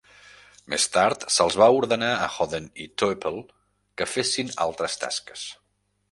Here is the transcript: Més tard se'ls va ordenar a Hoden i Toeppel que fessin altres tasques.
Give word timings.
Més 0.73 0.85
tard 0.93 1.25
se'ls 1.33 1.57
va 1.61 1.67
ordenar 1.81 2.09
a 2.21 2.29
Hoden 2.35 2.65
i 2.85 2.87
Toeppel 3.01 3.37
que 4.01 4.07
fessin 4.15 4.49
altres 4.65 4.97
tasques. 5.05 5.45